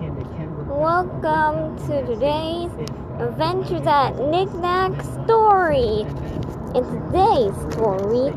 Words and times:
Welcome 0.00 1.78
to 1.86 2.04
today's 2.04 2.70
Adventures 3.20 3.86
at 3.86 4.16
Knick-Knack 4.18 5.00
story. 5.22 6.00
In 6.74 6.82
today's 6.82 7.54
story, 7.72 8.32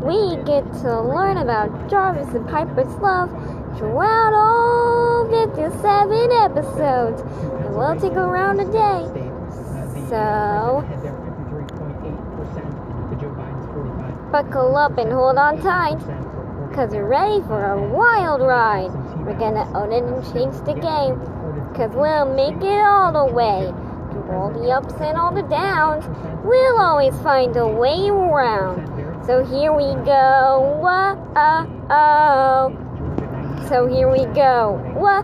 we 0.00 0.36
get 0.44 0.64
to 0.80 1.02
learn 1.02 1.36
about 1.36 1.90
Jarvis 1.90 2.34
and 2.34 2.48
Piper's 2.48 2.94
love 2.94 3.28
throughout 3.76 4.32
all 4.32 5.28
57 5.28 6.32
episodes. 6.32 7.20
And 7.20 7.76
we'll 7.76 8.00
take 8.00 8.12
around 8.14 8.60
a 8.60 8.72
day. 8.72 9.04
So, 10.08 10.82
buckle 14.32 14.76
up 14.78 14.96
and 14.96 15.12
hold 15.12 15.36
on 15.36 15.60
tight, 15.60 15.98
because 16.70 16.94
you're 16.94 17.06
ready 17.06 17.42
for 17.42 17.72
a 17.72 17.82
wild 17.86 18.40
ride. 18.40 18.90
We're 19.24 19.38
gonna 19.38 19.66
own 19.74 19.92
it 19.92 20.04
and 20.04 20.22
change 20.32 20.56
the 20.66 20.74
game, 20.74 21.18
because 21.70 21.94
we'll 21.94 22.26
make 22.26 22.62
it 22.62 22.80
all 22.80 23.12
the 23.12 23.24
way. 23.32 23.72
Through 24.10 24.36
all 24.36 24.50
the 24.50 24.70
ups 24.70 24.94
and 25.00 25.16
all 25.16 25.32
the 25.32 25.42
downs, 25.42 26.04
we'll 26.44 26.78
always 26.80 27.16
find 27.20 27.56
a 27.56 27.66
way 27.66 28.08
around. 28.10 29.24
So 29.24 29.44
here 29.44 29.72
we 29.72 29.94
go. 30.04 30.78
Whoa, 30.82 31.16
So 33.68 33.86
here 33.86 34.10
we 34.10 34.26
go. 34.34 34.78
Whoa, 34.96 35.22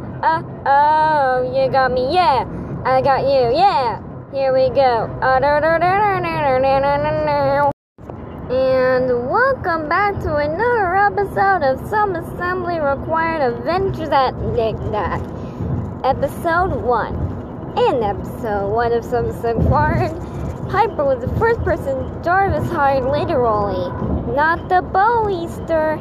you 1.53 1.69
got 1.71 1.91
me, 1.93 2.15
yeah. 2.15 2.47
I 2.85 3.03
got 3.03 3.25
you, 3.25 3.51
yeah. 3.53 4.01
Here 4.33 4.53
we 4.55 4.71
go. 4.71 5.11
And 8.51 9.29
welcome 9.29 9.89
back 9.89 10.19
to 10.21 10.37
another 10.37 10.88
episode 11.09 11.63
of 11.63 11.89
Some 11.89 12.15
Assembly 12.17 12.79
Required 12.79 13.41
Adventures 13.41 14.11
at 14.11 14.37
Knick-Knack. 14.37 15.23
Episode 16.05 16.83
1. 16.83 17.79
In 17.79 18.03
episode 18.03 18.69
1 18.69 18.93
of 18.93 19.03
Some 19.07 19.25
Assembly 19.25 19.65
Required, 19.65 20.13
Piper 20.69 21.07
was 21.07 21.21
the 21.23 21.35
first 21.41 21.61
person 21.61 21.97
Jarvis 22.23 22.69
hired 22.71 23.05
literally, 23.05 23.89
not 24.37 24.69
the 24.69 24.83
Bow 24.83 25.31
Easter. 25.31 25.97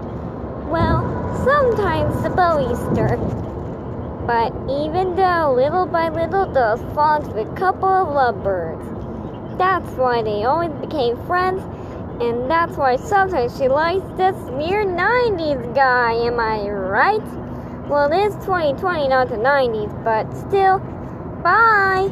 Well, 0.67 0.99
sometimes 1.45 2.21
the 2.21 2.29
Bow 2.29 2.59
Easter. 2.69 3.15
But 4.27 4.51
even 4.69 5.15
though 5.15 5.53
little 5.55 5.85
by 5.85 6.09
little 6.09 6.51
those 6.51 6.81
fall 6.93 7.21
into 7.21 7.49
a 7.49 7.55
couple 7.55 7.87
of 7.87 8.09
lovebirds. 8.09 9.57
That's 9.57 9.89
why 9.91 10.21
they 10.21 10.43
always 10.43 10.73
became 10.81 11.15
friends 11.25 11.63
and 12.21 12.49
that's 12.49 12.75
why 12.75 12.95
sometimes 12.95 13.57
she 13.57 13.67
likes 13.67 14.05
this 14.17 14.35
weird 14.51 14.87
90s 14.87 15.75
guy, 15.75 16.13
am 16.13 16.39
I 16.39 16.67
right? 16.69 17.21
Well, 17.87 18.11
it 18.11 18.17
is 18.17 18.33
2020, 18.45 19.07
not 19.07 19.29
the 19.29 19.35
90s, 19.35 20.03
but 20.03 20.31
still, 20.47 20.79
bye! 21.43 22.11